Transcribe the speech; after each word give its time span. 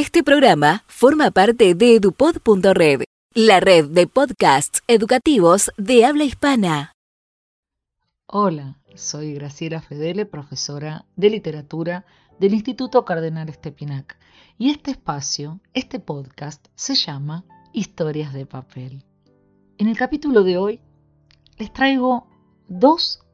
Este 0.00 0.22
programa 0.22 0.84
forma 0.86 1.32
parte 1.32 1.74
de 1.74 1.96
edupod.red, 1.96 3.02
la 3.34 3.58
red 3.58 3.86
de 3.86 4.06
podcasts 4.06 4.80
educativos 4.86 5.72
de 5.76 6.04
habla 6.04 6.22
hispana. 6.22 6.92
Hola, 8.28 8.78
soy 8.94 9.34
Graciela 9.34 9.82
Fedele, 9.82 10.24
profesora 10.24 11.04
de 11.16 11.30
literatura 11.30 12.06
del 12.38 12.54
Instituto 12.54 13.04
Cardenal 13.04 13.48
Estepinac. 13.48 14.16
Y 14.56 14.70
este 14.70 14.92
espacio, 14.92 15.58
este 15.74 15.98
podcast, 15.98 16.64
se 16.76 16.94
llama 16.94 17.44
Historias 17.72 18.32
de 18.32 18.46
Papel. 18.46 19.04
En 19.78 19.88
el 19.88 19.98
capítulo 19.98 20.44
de 20.44 20.58
hoy 20.58 20.80
les 21.56 21.72
traigo 21.72 22.28
dos 22.68 23.26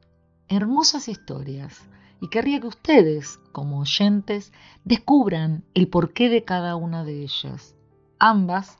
hermosas 0.48 1.08
historias 1.08 1.82
y 2.24 2.28
querría 2.28 2.58
que 2.58 2.68
ustedes, 2.68 3.38
como 3.52 3.80
oyentes, 3.80 4.50
descubran 4.82 5.62
el 5.74 5.88
porqué 5.88 6.30
de 6.30 6.42
cada 6.42 6.74
una 6.74 7.04
de 7.04 7.22
ellas. 7.22 7.76
Ambas 8.18 8.78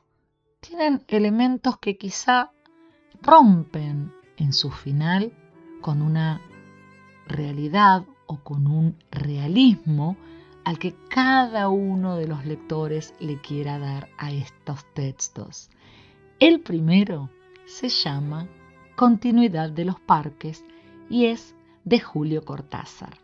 tienen 0.61 1.05
elementos 1.09 1.77
que 1.77 1.99
quizá 1.99 2.53
rompen 3.21 4.15
en 4.39 4.55
su 4.55 4.71
final 4.71 5.31
con 5.83 6.01
una 6.01 6.41
realidad 7.29 8.07
o 8.25 8.39
con 8.39 8.67
un 8.67 8.97
realismo 9.11 10.17
al 10.65 10.79
que 10.79 10.95
cada 11.11 11.69
uno 11.69 12.17
de 12.17 12.27
los 12.27 12.47
lectores 12.47 13.13
le 13.21 13.43
quiera 13.43 13.79
dar 13.79 14.09
a 14.17 14.33
estos 14.33 14.87
textos. 14.95 15.69
El 16.41 16.61
primero 16.61 17.29
se 17.67 17.91
llama 17.91 18.49
Continuidad 18.97 19.69
de 19.69 19.85
los 19.85 20.01
Parques 20.01 20.65
y 21.11 21.27
es 21.27 21.55
de 21.85 22.01
Julio 22.01 22.43
Cortázar. 22.43 23.24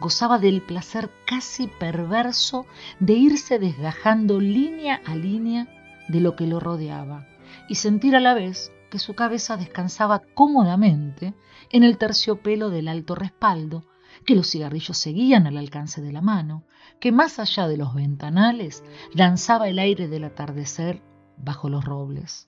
Gozaba 0.00 0.38
del 0.38 0.62
placer 0.62 1.10
casi 1.26 1.68
perverso 1.68 2.66
de 3.00 3.14
irse 3.14 3.58
desgajando 3.58 4.40
línea 4.40 5.00
a 5.06 5.16
línea 5.16 5.68
de 6.08 6.20
lo 6.20 6.36
que 6.36 6.46
lo 6.46 6.60
rodeaba 6.60 7.26
y 7.68 7.76
sentir 7.76 8.14
a 8.14 8.20
la 8.20 8.34
vez 8.34 8.72
que 8.90 8.98
su 8.98 9.14
cabeza 9.14 9.56
descansaba 9.56 10.22
cómodamente 10.34 11.34
en 11.70 11.82
el 11.82 11.98
terciopelo 11.98 12.70
del 12.70 12.88
alto 12.88 13.14
respaldo, 13.14 13.84
que 14.24 14.34
los 14.34 14.50
cigarrillos 14.50 14.96
seguían 14.98 15.46
al 15.46 15.56
alcance 15.56 16.00
de 16.00 16.12
la 16.12 16.20
mano, 16.20 16.64
que 17.00 17.12
más 17.12 17.38
allá 17.38 17.66
de 17.66 17.76
los 17.76 17.94
ventanales 17.94 18.84
danzaba 19.14 19.68
el 19.68 19.78
aire 19.78 20.08
del 20.08 20.24
atardecer 20.24 21.02
bajo 21.36 21.68
los 21.68 21.84
robles. 21.84 22.46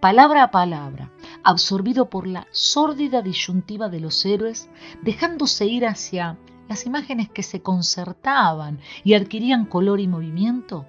Palabra 0.00 0.44
a 0.44 0.50
palabra, 0.50 1.10
absorbido 1.42 2.08
por 2.08 2.26
la 2.26 2.46
sórdida 2.52 3.20
disyuntiva 3.20 3.88
de 3.88 4.00
los 4.00 4.24
héroes, 4.24 4.70
dejándose 5.02 5.66
ir 5.66 5.86
hacia 5.86 6.38
las 6.68 6.86
imágenes 6.86 7.28
que 7.30 7.42
se 7.42 7.62
concertaban 7.62 8.78
y 9.04 9.14
adquirían 9.14 9.64
color 9.64 10.00
y 10.00 10.08
movimiento, 10.08 10.86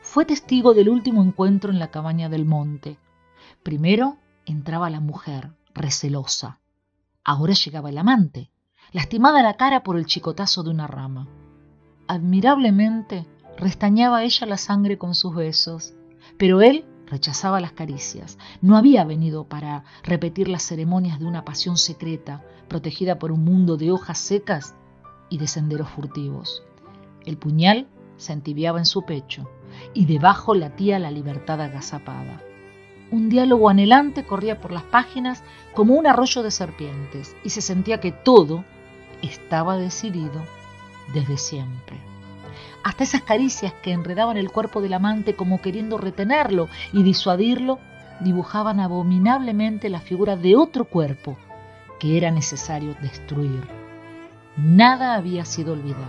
fue 0.00 0.24
testigo 0.24 0.72
del 0.72 0.88
último 0.88 1.22
encuentro 1.22 1.70
en 1.70 1.78
la 1.78 1.90
cabaña 1.90 2.28
del 2.28 2.44
monte. 2.44 2.98
Primero 3.62 4.18
entraba 4.44 4.88
la 4.88 5.00
mujer, 5.00 5.50
recelosa. 5.74 6.60
Ahora 7.24 7.54
llegaba 7.54 7.90
el 7.90 7.98
amante, 7.98 8.50
lastimada 8.92 9.42
la 9.42 9.54
cara 9.54 9.82
por 9.82 9.96
el 9.96 10.06
chicotazo 10.06 10.62
de 10.62 10.70
una 10.70 10.86
rama. 10.86 11.26
Admirablemente 12.06 13.26
restañaba 13.58 14.22
ella 14.22 14.46
la 14.46 14.56
sangre 14.56 14.96
con 14.96 15.14
sus 15.14 15.34
besos, 15.34 15.94
pero 16.38 16.60
él 16.60 16.84
Rechazaba 17.06 17.60
las 17.60 17.72
caricias. 17.72 18.36
No 18.60 18.76
había 18.76 19.04
venido 19.04 19.44
para 19.44 19.84
repetir 20.02 20.48
las 20.48 20.64
ceremonias 20.64 21.20
de 21.20 21.26
una 21.26 21.44
pasión 21.44 21.76
secreta, 21.76 22.42
protegida 22.68 23.18
por 23.18 23.30
un 23.30 23.44
mundo 23.44 23.76
de 23.76 23.92
hojas 23.92 24.18
secas 24.18 24.74
y 25.28 25.38
de 25.38 25.46
senderos 25.46 25.88
furtivos. 25.88 26.62
El 27.24 27.36
puñal 27.36 27.86
se 28.16 28.32
entibiaba 28.32 28.78
en 28.78 28.86
su 28.86 29.04
pecho 29.04 29.48
y 29.94 30.06
debajo 30.06 30.54
latía 30.54 30.98
la 30.98 31.10
libertad 31.10 31.60
agazapada. 31.60 32.40
Un 33.10 33.28
diálogo 33.28 33.68
anhelante 33.68 34.24
corría 34.24 34.60
por 34.60 34.72
las 34.72 34.82
páginas 34.84 35.42
como 35.74 35.94
un 35.94 36.06
arroyo 36.06 36.42
de 36.42 36.50
serpientes 36.50 37.36
y 37.44 37.50
se 37.50 37.60
sentía 37.60 38.00
que 38.00 38.12
todo 38.12 38.64
estaba 39.22 39.76
decidido 39.76 40.42
desde 41.12 41.36
siempre 41.36 42.00
hasta 42.86 43.02
esas 43.02 43.22
caricias 43.22 43.72
que 43.82 43.90
enredaban 43.90 44.36
el 44.36 44.52
cuerpo 44.52 44.80
del 44.80 44.94
amante 44.94 45.34
como 45.34 45.60
queriendo 45.60 45.98
retenerlo 45.98 46.68
y 46.92 47.02
disuadirlo, 47.02 47.80
dibujaban 48.20 48.78
abominablemente 48.78 49.88
la 49.88 49.98
figura 49.98 50.36
de 50.36 50.54
otro 50.54 50.84
cuerpo 50.84 51.36
que 51.98 52.16
era 52.16 52.30
necesario 52.30 52.94
destruir. 53.02 53.75
Nada 54.56 55.14
había 55.14 55.44
sido 55.44 55.72
olvidado. 55.72 56.04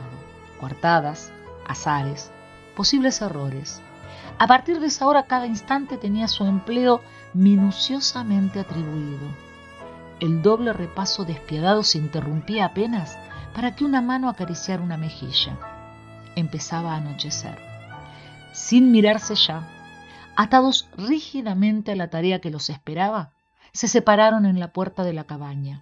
Coartadas, 0.60 1.32
azares, 1.68 2.32
posibles 2.76 3.22
errores. 3.22 3.82
A 4.40 4.48
partir 4.48 4.80
de 4.80 4.88
esa 4.88 5.08
hora 5.08 5.24
cada 5.24 5.48
instante 5.48 5.98
tenía 5.98 6.28
su 6.28 6.46
empleo 6.46 7.02
minuciosamente 7.34 8.60
atribuido. 8.60 9.28
El 10.20 10.42
doble 10.42 10.74
repaso 10.74 11.26
despiadado 11.26 11.84
se 11.84 11.98
interrumpía 11.98 12.66
apenas 12.66 13.18
para 13.54 13.76
que 13.76 13.86
una 13.86 14.02
mano 14.02 14.30
acariciara 14.30 14.82
una 14.82 14.98
mejilla 14.98 15.58
empezaba 16.40 16.94
a 16.94 16.98
anochecer. 16.98 17.58
Sin 18.54 18.92
mirarse 18.92 19.36
ya, 19.36 19.68
atados 20.36 20.88
rígidamente 20.96 21.92
a 21.92 21.96
la 21.96 22.10
tarea 22.10 22.40
que 22.40 22.52
los 22.52 22.70
esperaba, 22.70 23.32
se 23.74 23.88
separaron 23.88 24.46
en 24.46 24.60
la 24.60 24.72
puerta 24.72 25.04
de 25.04 25.14
la 25.14 25.26
cabaña. 25.26 25.82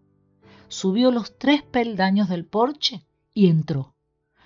Subió 0.71 1.11
los 1.11 1.37
tres 1.37 1.61
peldaños 1.61 2.29
del 2.29 2.45
porche 2.45 3.03
y 3.33 3.49
entró. 3.49 3.93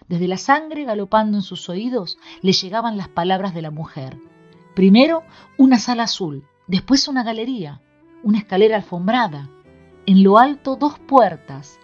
Desde 0.09 0.27
la 0.27 0.37
sangre 0.37 0.83
galopando 0.83 1.37
en 1.37 1.43
sus 1.43 1.69
oídos 1.69 2.17
le 2.41 2.51
llegaban 2.51 2.97
las 2.97 3.07
palabras 3.07 3.53
de 3.53 3.61
la 3.61 3.71
mujer. 3.71 4.17
Primero 4.75 5.23
una 5.57 5.79
sala 5.79 6.03
azul, 6.03 6.43
después 6.67 7.07
una 7.07 7.23
galería, 7.23 7.81
una 8.23 8.39
escalera 8.39 8.75
alfombrada, 8.75 9.49
en 10.05 10.23
lo 10.23 10.37
alto 10.37 10.75
dos 10.75 10.99
puertas. 10.99 11.79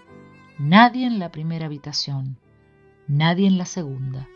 Nadie 0.60 1.08
en 1.08 1.20
la 1.20 1.32
primera 1.32 1.68
habitación, 1.68 2.38
nadie 3.08 3.48
en 3.48 3.58
la 3.58 3.66
segunda 3.66 4.28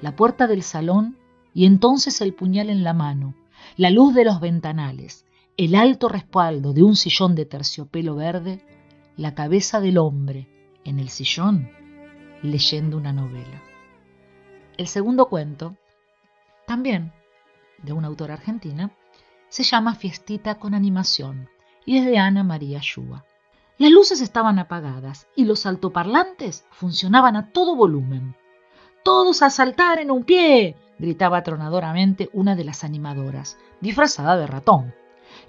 la 0.00 0.14
puerta 0.14 0.46
del 0.46 0.62
salón 0.62 1.16
y 1.54 1.66
entonces 1.66 2.20
el 2.20 2.34
puñal 2.34 2.70
en 2.70 2.84
la 2.84 2.92
mano, 2.92 3.34
la 3.76 3.90
luz 3.90 4.14
de 4.14 4.24
los 4.24 4.40
ventanales, 4.40 5.26
el 5.56 5.74
alto 5.74 6.08
respaldo 6.08 6.72
de 6.72 6.82
un 6.82 6.94
sillón 6.94 7.34
de 7.34 7.46
terciopelo 7.46 8.14
verde, 8.14 8.64
la 9.18 9.34
cabeza 9.34 9.80
del 9.80 9.98
hombre 9.98 10.48
en 10.84 10.98
el 10.98 11.10
sillón 11.10 11.70
leyendo 12.40 12.96
una 12.96 13.12
novela. 13.12 13.60
El 14.78 14.86
segundo 14.86 15.26
cuento 15.26 15.76
también 16.66 17.12
de 17.82 17.92
una 17.92 18.06
autora 18.06 18.34
argentina, 18.34 18.92
se 19.48 19.64
llama 19.64 19.96
Fiestita 19.96 20.56
con 20.56 20.72
animación 20.72 21.48
y 21.84 21.98
es 21.98 22.06
de 22.06 22.18
Ana 22.18 22.44
María 22.44 22.80
Yúa. 22.80 23.24
Las 23.78 23.90
luces 23.90 24.20
estaban 24.20 24.58
apagadas 24.58 25.26
y 25.34 25.46
los 25.46 25.66
altoparlantes 25.66 26.64
funcionaban 26.70 27.36
a 27.36 27.50
todo 27.50 27.74
volumen. 27.74 28.36
¡Todos 29.02 29.42
a 29.42 29.50
saltar 29.50 29.98
en 29.98 30.10
un 30.10 30.24
pie! 30.24 30.76
gritaba 30.98 31.42
tronadoramente 31.42 32.28
una 32.32 32.54
de 32.54 32.64
las 32.64 32.84
animadoras, 32.84 33.56
disfrazada 33.80 34.36
de 34.36 34.46
ratón. 34.46 34.94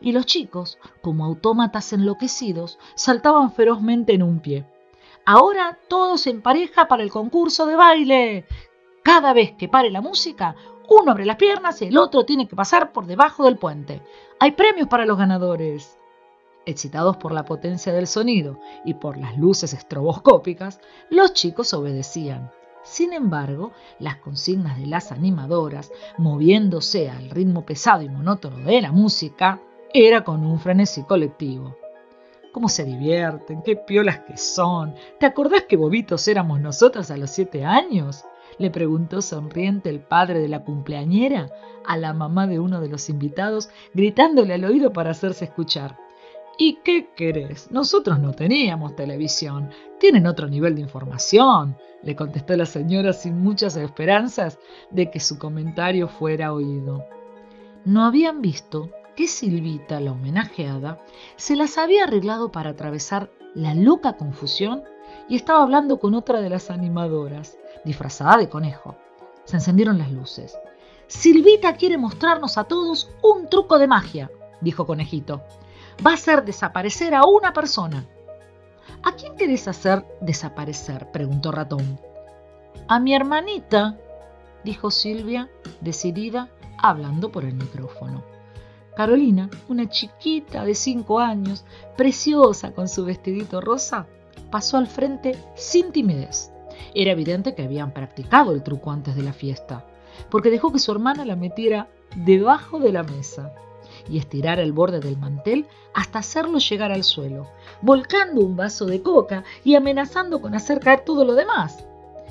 Y 0.01 0.11
los 0.11 0.25
chicos, 0.25 0.77
como 1.01 1.25
autómatas 1.25 1.91
enloquecidos, 1.93 2.79
saltaban 2.95 3.51
ferozmente 3.51 4.13
en 4.13 4.23
un 4.23 4.39
pie. 4.39 4.65
Ahora 5.25 5.77
todos 5.87 6.25
en 6.27 6.41
pareja 6.41 6.87
para 6.87 7.03
el 7.03 7.11
concurso 7.11 7.65
de 7.65 7.75
baile. 7.75 8.45
Cada 9.03 9.33
vez 9.33 9.51
que 9.53 9.67
pare 9.67 9.91
la 9.91 10.01
música, 10.01 10.55
uno 10.89 11.11
abre 11.11 11.25
las 11.25 11.35
piernas 11.35 11.81
y 11.81 11.85
el 11.85 11.97
otro 11.97 12.25
tiene 12.25 12.47
que 12.47 12.55
pasar 12.55 12.91
por 12.91 13.05
debajo 13.05 13.43
del 13.43 13.57
puente. 13.57 14.01
Hay 14.39 14.51
premios 14.51 14.87
para 14.87 15.05
los 15.05 15.17
ganadores. 15.17 15.97
Excitados 16.65 17.17
por 17.17 17.31
la 17.31 17.45
potencia 17.45 17.93
del 17.93 18.07
sonido 18.07 18.59
y 18.85 18.95
por 18.95 19.17
las 19.17 19.37
luces 19.37 19.73
estroboscópicas, 19.73 20.79
los 21.09 21.33
chicos 21.33 21.73
obedecían. 21.73 22.51
Sin 22.83 23.13
embargo, 23.13 23.71
las 23.99 24.17
consignas 24.17 24.79
de 24.79 24.87
las 24.87 25.11
animadoras, 25.11 25.91
moviéndose 26.17 27.09
al 27.09 27.29
ritmo 27.29 27.65
pesado 27.65 28.01
y 28.01 28.09
monótono 28.09 28.57
de 28.57 28.81
la 28.81 28.91
música, 28.91 29.59
era 29.93 30.23
con 30.23 30.45
un 30.45 30.59
frenesí 30.59 31.03
colectivo. 31.03 31.75
¿Cómo 32.51 32.69
se 32.69 32.83
divierten? 32.83 33.61
¿Qué 33.61 33.75
piolas 33.75 34.19
que 34.19 34.37
son? 34.37 34.95
¿Te 35.19 35.25
acordás 35.25 35.63
que 35.63 35.77
bobitos 35.77 36.27
éramos 36.27 36.59
nosotras 36.59 37.11
a 37.11 37.17
los 37.17 37.29
siete 37.29 37.63
años? 37.63 38.25
Le 38.57 38.71
preguntó 38.71 39.21
sonriente 39.21 39.89
el 39.89 39.99
padre 39.99 40.39
de 40.39 40.47
la 40.47 40.63
cumpleañera 40.63 41.49
a 41.85 41.97
la 41.97 42.13
mamá 42.13 42.47
de 42.47 42.59
uno 42.59 42.81
de 42.81 42.89
los 42.89 43.09
invitados, 43.09 43.69
gritándole 43.93 44.53
al 44.53 44.65
oído 44.65 44.91
para 44.91 45.11
hacerse 45.11 45.45
escuchar. 45.45 45.97
¿Y 46.57 46.79
qué 46.83 47.09
querés? 47.15 47.71
Nosotros 47.71 48.19
no 48.19 48.33
teníamos 48.33 48.95
televisión. 48.95 49.69
Tienen 49.99 50.27
otro 50.27 50.47
nivel 50.47 50.75
de 50.75 50.81
información, 50.81 51.77
le 52.03 52.15
contestó 52.15 52.55
la 52.57 52.65
señora 52.65 53.13
sin 53.13 53.41
muchas 53.41 53.75
esperanzas 53.77 54.59
de 54.91 55.09
que 55.09 55.19
su 55.19 55.39
comentario 55.39 56.07
fuera 56.07 56.51
oído. 56.51 57.05
No 57.85 58.03
habían 58.03 58.41
visto 58.41 58.89
que 59.19 59.27
Silvita, 59.27 59.99
la 59.99 60.13
homenajeada, 60.13 61.03
se 61.35 61.57
las 61.57 61.77
había 61.77 62.05
arreglado 62.05 62.53
para 62.53 62.69
atravesar 62.69 63.29
la 63.53 63.73
loca 63.73 64.15
confusión 64.15 64.85
y 65.27 65.35
estaba 65.35 65.61
hablando 65.61 65.99
con 65.99 66.13
otra 66.13 66.39
de 66.39 66.49
las 66.49 66.71
animadoras, 66.71 67.57
disfrazada 67.83 68.37
de 68.37 68.47
conejo. 68.47 68.95
Se 69.43 69.57
encendieron 69.57 69.97
las 69.97 70.09
luces. 70.09 70.57
Silvita 71.07 71.73
quiere 71.73 71.97
mostrarnos 71.97 72.57
a 72.57 72.63
todos 72.63 73.09
un 73.21 73.49
truco 73.49 73.77
de 73.77 73.87
magia, 73.87 74.31
dijo 74.61 74.87
Conejito. 74.87 75.41
Va 76.07 76.11
a 76.11 76.13
hacer 76.13 76.45
desaparecer 76.45 77.13
a 77.13 77.25
una 77.25 77.51
persona. 77.51 78.05
¿A 79.03 79.11
quién 79.17 79.35
querés 79.35 79.67
hacer 79.67 80.05
desaparecer? 80.21 81.11
preguntó 81.11 81.51
Ratón. 81.51 81.99
A 82.87 83.01
mi 83.01 83.13
hermanita, 83.13 83.97
dijo 84.63 84.91
Silvia, 84.91 85.49
decidida, 85.81 86.47
hablando 86.77 87.33
por 87.33 87.43
el 87.43 87.55
micrófono. 87.55 88.38
Carolina, 88.99 89.49
una 89.69 89.87
chiquita 89.87 90.65
de 90.65 90.75
cinco 90.75 91.21
años, 91.21 91.63
preciosa 91.95 92.73
con 92.73 92.89
su 92.89 93.05
vestidito 93.05 93.61
rosa, 93.61 94.07
pasó 94.51 94.75
al 94.75 94.87
frente 94.87 95.37
sin 95.55 95.93
timidez. 95.93 96.51
Era 96.93 97.13
evidente 97.13 97.55
que 97.55 97.63
habían 97.63 97.93
practicado 97.93 98.51
el 98.51 98.61
truco 98.61 98.91
antes 98.91 99.15
de 99.15 99.23
la 99.23 99.31
fiesta, 99.31 99.85
porque 100.29 100.51
dejó 100.51 100.73
que 100.73 100.79
su 100.79 100.91
hermana 100.91 101.23
la 101.23 101.37
metiera 101.37 101.87
debajo 102.13 102.77
de 102.77 102.91
la 102.91 103.03
mesa 103.03 103.53
y 104.09 104.17
estirara 104.17 104.63
el 104.63 104.73
borde 104.73 104.99
del 104.99 105.15
mantel 105.15 105.65
hasta 105.93 106.19
hacerlo 106.19 106.57
llegar 106.57 106.91
al 106.91 107.05
suelo, 107.05 107.47
volcando 107.81 108.41
un 108.41 108.57
vaso 108.57 108.85
de 108.85 109.01
coca 109.01 109.45
y 109.63 109.75
amenazando 109.75 110.41
con 110.41 110.55
hacer 110.55 110.81
caer 110.81 111.05
todo 111.05 111.23
lo 111.23 111.35
demás. 111.35 111.85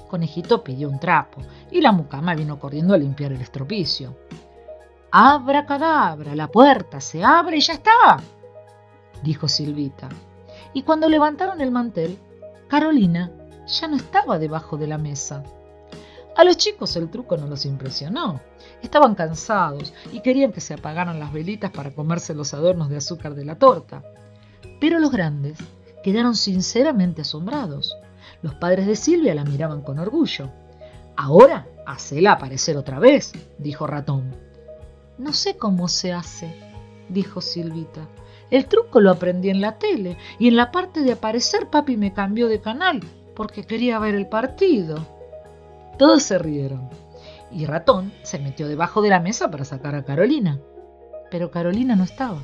Conejito 0.07 0.63
pidió 0.63 0.91
un 0.91 1.01
trapo 1.01 1.41
y 1.71 1.81
la 1.81 1.93
mucama 1.93 2.35
vino 2.35 2.59
corriendo 2.59 2.93
a 2.93 2.99
limpiar 2.99 3.33
el 3.33 3.41
estropicio. 3.41 4.15
Abra 5.11 5.65
cadabra, 5.65 6.35
la 6.35 6.49
puerta 6.49 7.01
se 7.01 7.25
abre 7.25 7.57
y 7.57 7.61
ya 7.61 7.73
está, 7.73 8.19
dijo 9.23 9.49
Silvita. 9.49 10.09
Y 10.75 10.83
cuando 10.83 11.09
levantaron 11.09 11.63
el 11.63 11.71
mantel, 11.71 12.19
Carolina 12.69 13.31
ya 13.67 13.89
no 13.89 13.97
estaba 13.97 14.39
debajo 14.39 14.77
de 14.77 14.87
la 14.87 14.99
mesa. 14.99 15.43
A 16.37 16.45
los 16.45 16.59
chicos 16.59 16.95
el 16.97 17.11
truco 17.11 17.39
no 17.39 17.47
los 17.47 17.65
impresionó. 17.65 18.41
Estaban 18.83 19.15
cansados 19.15 19.95
y 20.13 20.21
querían 20.21 20.53
que 20.53 20.61
se 20.61 20.75
apagaran 20.75 21.19
las 21.19 21.33
velitas 21.33 21.71
para 21.71 21.91
comerse 21.91 22.35
los 22.35 22.53
adornos 22.53 22.91
de 22.91 22.99
azúcar 22.99 23.35
de 23.35 23.47
la 23.47 23.59
torta. 23.59 24.03
Pero 24.79 24.99
los 24.99 25.11
grandes 25.11 25.59
quedaron 26.05 26.37
sinceramente 26.37 27.23
asombrados. 27.23 27.97
Los 28.43 28.55
padres 28.55 28.87
de 28.87 28.95
Silvia 28.95 29.35
la 29.35 29.45
miraban 29.45 29.81
con 29.81 29.99
orgullo. 29.99 30.51
Ahora, 31.17 31.67
hacela 31.87 32.33
aparecer 32.33 32.77
otra 32.77 32.99
vez, 32.99 33.33
dijo 33.59 33.87
Ratón. 33.87 34.48
No 35.19 35.33
sé 35.33 35.57
cómo 35.57 35.89
se 35.89 36.13
hace, 36.13 36.55
dijo 37.09 37.41
Silvita. 37.41 38.07
El 38.51 38.67
truco 38.67 39.01
lo 39.01 39.11
aprendí 39.11 39.51
en 39.51 39.61
la 39.61 39.79
tele 39.79 40.17
y 40.39 40.47
en 40.49 40.57
la 40.57 40.71
parte 40.71 41.03
de 41.03 41.13
aparecer 41.13 41.69
papi 41.69 41.97
me 41.97 42.13
cambió 42.13 42.49
de 42.49 42.61
canal 42.61 43.01
porque 43.35 43.65
quería 43.65 43.99
ver 43.99 44.15
el 44.15 44.29
partido. 44.29 45.07
Todos 45.99 46.23
se 46.23 46.39
rieron 46.39 46.89
y 47.51 47.67
Ratón 47.67 48.13
se 48.23 48.39
metió 48.39 48.69
debajo 48.69 49.03
de 49.03 49.11
la 49.11 49.21
mesa 49.21 49.51
para 49.51 49.65
sacar 49.65 49.97
a 49.97 50.05
Carolina. 50.05 50.61
Pero 51.31 51.51
Carolina 51.51 51.97
no 51.97 52.05
estaba. 52.05 52.39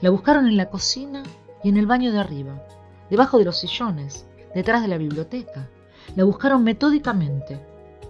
La 0.00 0.10
buscaron 0.10 0.46
en 0.46 0.56
la 0.56 0.70
cocina 0.70 1.22
y 1.62 1.68
en 1.68 1.76
el 1.76 1.86
baño 1.86 2.12
de 2.12 2.18
arriba, 2.18 2.62
debajo 3.08 3.38
de 3.38 3.44
los 3.44 3.56
sillones, 3.56 4.26
detrás 4.54 4.82
de 4.82 4.88
la 4.88 4.98
biblioteca. 4.98 5.68
La 6.16 6.24
buscaron 6.24 6.64
metódicamente, 6.64 7.60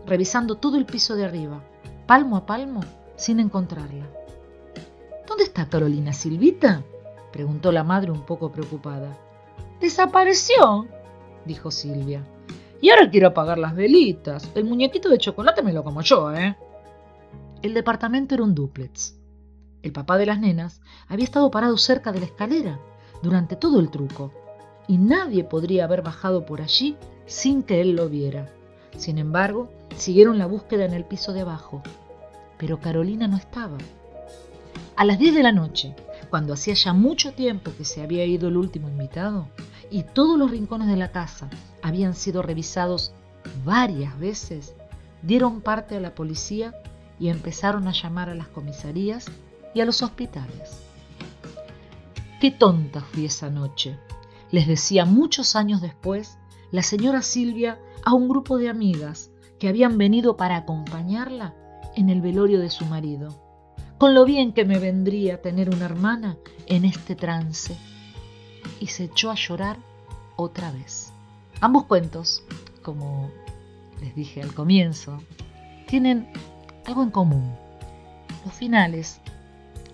revisando 0.06 0.56
todo 0.56 0.78
el 0.78 0.86
piso 0.86 1.16
de 1.16 1.24
arriba, 1.24 1.62
palmo 2.06 2.36
a 2.36 2.46
palmo, 2.46 2.80
sin 3.18 3.40
encontrarla. 3.40 4.06
¿Dónde 5.26 5.44
está 5.44 5.68
Carolina 5.68 6.14
Silvita? 6.14 6.82
preguntó 7.30 7.70
la 7.70 7.84
madre 7.84 8.10
un 8.10 8.22
poco 8.22 8.50
preocupada. 8.50 9.14
Desapareció, 9.80 10.86
dijo 11.44 11.70
Silvia. 11.70 12.24
Y 12.80 12.88
ahora 12.90 13.10
quiero 13.10 13.28
apagar 13.28 13.58
las 13.58 13.74
velitas. 13.74 14.50
El 14.54 14.64
muñequito 14.64 15.10
de 15.10 15.18
chocolate 15.18 15.62
me 15.62 15.72
lo 15.74 15.84
como 15.84 16.00
yo, 16.00 16.32
¿eh? 16.32 16.56
El 17.60 17.74
departamento 17.74 18.34
era 18.34 18.44
un 18.44 18.54
dúplex. 18.54 19.18
El 19.82 19.92
papá 19.92 20.16
de 20.16 20.26
las 20.26 20.40
nenas 20.40 20.80
había 21.08 21.24
estado 21.24 21.50
parado 21.50 21.76
cerca 21.76 22.12
de 22.12 22.20
la 22.20 22.26
escalera 22.26 22.78
durante 23.22 23.56
todo 23.56 23.80
el 23.80 23.90
truco, 23.90 24.32
y 24.86 24.96
nadie 24.96 25.44
podría 25.44 25.84
haber 25.84 26.02
bajado 26.02 26.46
por 26.46 26.62
allí 26.62 26.96
sin 27.26 27.62
que 27.62 27.80
él 27.80 27.96
lo 27.96 28.08
viera. 28.08 28.46
Sin 28.96 29.18
embargo, 29.18 29.68
siguieron 29.96 30.38
la 30.38 30.46
búsqueda 30.46 30.84
en 30.84 30.94
el 30.94 31.04
piso 31.04 31.32
de 31.32 31.40
abajo, 31.40 31.82
pero 32.58 32.80
Carolina 32.80 33.28
no 33.28 33.36
estaba. 33.36 33.78
A 34.96 35.04
las 35.04 35.18
10 35.18 35.34
de 35.34 35.42
la 35.42 35.52
noche, 35.52 35.94
cuando 36.28 36.52
hacía 36.52 36.74
ya 36.74 36.92
mucho 36.92 37.32
tiempo 37.32 37.72
que 37.76 37.84
se 37.84 38.02
había 38.02 38.24
ido 38.24 38.48
el 38.48 38.56
último 38.56 38.88
invitado 38.88 39.48
y 39.90 40.02
todos 40.02 40.38
los 40.38 40.50
rincones 40.50 40.88
de 40.88 40.96
la 40.96 41.12
casa 41.12 41.48
habían 41.82 42.14
sido 42.14 42.42
revisados 42.42 43.12
varias 43.64 44.18
veces, 44.18 44.74
dieron 45.22 45.60
parte 45.60 45.96
a 45.96 46.00
la 46.00 46.14
policía 46.14 46.74
y 47.18 47.28
empezaron 47.28 47.88
a 47.88 47.92
llamar 47.92 48.28
a 48.28 48.34
las 48.34 48.48
comisarías 48.48 49.26
y 49.74 49.80
a 49.80 49.84
los 49.84 50.02
hospitales. 50.02 50.82
Qué 52.40 52.50
tonta 52.50 53.00
fui 53.00 53.24
esa 53.24 53.50
noche, 53.50 53.98
les 54.50 54.66
decía 54.66 55.04
muchos 55.04 55.56
años 55.56 55.80
después 55.80 56.38
la 56.70 56.82
señora 56.82 57.22
Silvia 57.22 57.78
a 58.04 58.14
un 58.14 58.28
grupo 58.28 58.58
de 58.58 58.68
amigas 58.68 59.30
que 59.58 59.68
habían 59.68 59.98
venido 59.98 60.36
para 60.36 60.56
acompañarla 60.56 61.54
en 61.98 62.10
el 62.10 62.20
velorio 62.20 62.60
de 62.60 62.70
su 62.70 62.86
marido, 62.86 63.34
con 63.98 64.14
lo 64.14 64.24
bien 64.24 64.52
que 64.52 64.64
me 64.64 64.78
vendría 64.78 65.42
tener 65.42 65.68
una 65.68 65.86
hermana 65.86 66.36
en 66.66 66.84
este 66.84 67.16
trance. 67.16 67.76
Y 68.78 68.86
se 68.86 69.04
echó 69.04 69.32
a 69.32 69.34
llorar 69.34 69.78
otra 70.36 70.70
vez. 70.70 71.12
Ambos 71.60 71.86
cuentos, 71.86 72.44
como 72.82 73.32
les 74.00 74.14
dije 74.14 74.40
al 74.42 74.54
comienzo, 74.54 75.20
tienen 75.88 76.28
algo 76.86 77.02
en 77.02 77.10
común. 77.10 77.52
Los 78.44 78.54
finales 78.54 79.20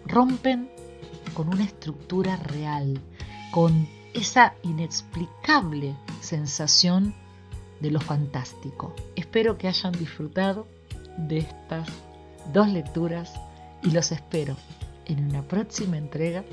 rompen 0.04 0.68
con 1.32 1.48
una 1.48 1.64
estructura 1.64 2.36
real, 2.36 3.00
con 3.50 3.88
esa 4.12 4.52
inexplicable 4.62 5.96
sensación 6.20 7.14
de 7.80 7.90
lo 7.90 8.00
fantástico. 8.00 8.94
Espero 9.16 9.56
que 9.56 9.68
hayan 9.68 9.92
disfrutado 9.92 10.66
de 11.16 11.38
estas 11.38 11.88
dos 12.52 12.68
lecturas 12.68 13.32
y 13.82 13.90
los 13.90 14.12
espero 14.12 14.56
en 15.06 15.24
una 15.24 15.42
próxima 15.42 15.96
entrega 15.96 16.44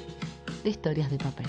de 0.63 0.69
Historias 0.69 1.09
de 1.09 1.17
Papel. 1.17 1.47